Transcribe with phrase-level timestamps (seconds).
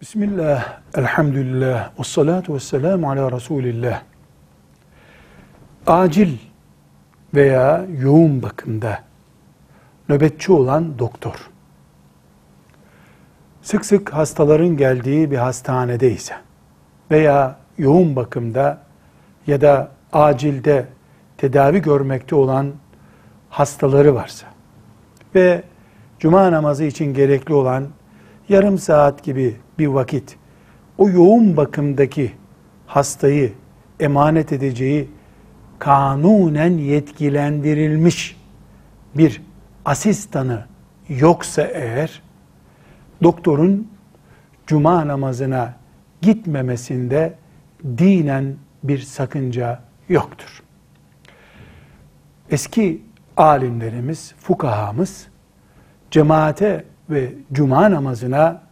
[0.00, 4.02] Bismillah, elhamdülillah, ve salatu ve selamu ala Resulillah.
[5.86, 6.38] Acil
[7.34, 8.98] veya yoğun bakımda
[10.08, 11.50] nöbetçi olan doktor,
[13.62, 16.34] sık sık hastaların geldiği bir hastanede ise
[17.10, 18.82] veya yoğun bakımda
[19.46, 20.86] ya da acilde
[21.36, 22.72] tedavi görmekte olan
[23.50, 24.46] hastaları varsa
[25.34, 25.62] ve
[26.18, 27.88] cuma namazı için gerekli olan
[28.48, 30.36] yarım saat gibi bir vakit
[30.98, 32.32] o yoğun bakımdaki
[32.86, 33.52] hastayı
[34.00, 35.08] emanet edeceği
[35.78, 38.36] kanunen yetkilendirilmiş
[39.14, 39.42] bir
[39.84, 40.64] asistanı
[41.08, 42.22] yoksa eğer
[43.22, 43.88] doktorun
[44.66, 45.74] cuma namazına
[46.22, 47.34] gitmemesinde
[47.84, 50.62] dinen bir sakınca yoktur.
[52.50, 53.02] Eski
[53.36, 55.26] alimlerimiz, fukahamız
[56.10, 58.62] cemaate ve cuma namazına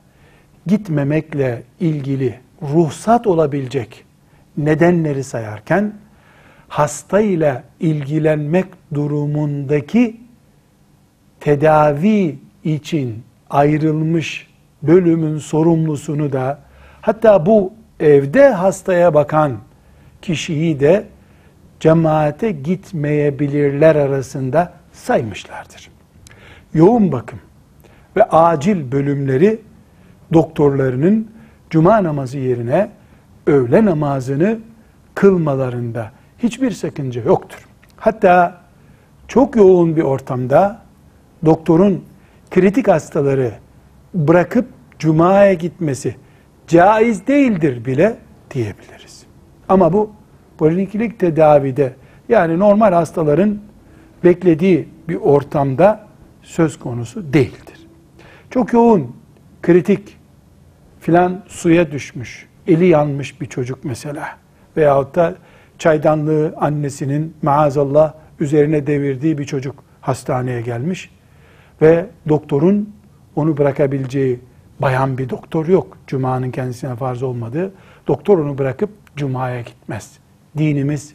[0.66, 4.04] gitmemekle ilgili ruhsat olabilecek
[4.56, 5.92] nedenleri sayarken
[6.68, 10.20] hasta ile ilgilenmek durumundaki
[11.40, 14.46] tedavi için ayrılmış
[14.82, 16.58] bölümün sorumlusunu da
[17.00, 19.58] hatta bu evde hastaya bakan
[20.22, 21.06] kişiyi de
[21.80, 25.90] cemaate gitmeyebilirler arasında saymışlardır.
[26.74, 27.38] Yoğun bakım
[28.16, 29.60] ve acil bölümleri
[30.32, 31.30] doktorlarının
[31.70, 32.90] cuma namazı yerine
[33.46, 34.58] öğle namazını
[35.14, 37.66] kılmalarında hiçbir sakınca yoktur.
[37.96, 38.60] Hatta
[39.28, 40.82] çok yoğun bir ortamda
[41.44, 42.04] doktorun
[42.50, 43.52] kritik hastaları
[44.14, 44.66] bırakıp
[44.98, 46.16] cumaya gitmesi
[46.66, 48.16] caiz değildir bile
[48.50, 49.26] diyebiliriz.
[49.68, 50.10] Ama bu
[50.58, 51.94] poliklinik tedavide
[52.28, 53.58] yani normal hastaların
[54.24, 56.06] beklediği bir ortamda
[56.42, 57.75] söz konusu değildir.
[58.56, 59.16] Çok yoğun,
[59.62, 60.16] kritik
[61.00, 64.28] filan suya düşmüş, eli yanmış bir çocuk mesela
[64.76, 65.34] veyahut da
[65.78, 71.10] çaydanlığı annesinin maazallah üzerine devirdiği bir çocuk hastaneye gelmiş
[71.82, 72.94] ve doktorun
[73.34, 74.40] onu bırakabileceği
[74.80, 75.98] bayan bir doktor yok.
[76.06, 77.72] Cuma'nın kendisine farz olmadığı.
[78.06, 80.18] Doktor onu bırakıp Cuma'ya gitmez.
[80.58, 81.14] Dinimiz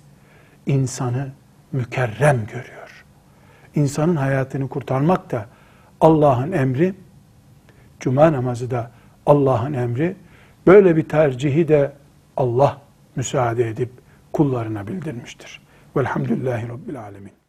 [0.65, 1.31] insanı
[1.71, 3.05] mükerrem görüyor.
[3.75, 5.45] İnsanın hayatını kurtarmak da
[6.01, 6.93] Allah'ın emri,
[8.01, 8.91] Cuma namazı da
[9.25, 10.15] Allah'ın emri.
[10.67, 11.93] Böyle bir tercihi de
[12.37, 12.81] Allah
[13.15, 13.89] müsaade edip
[14.33, 15.61] kullarına bildirmiştir.
[15.97, 17.40] Velhamdülillahi Rabbil Alemin.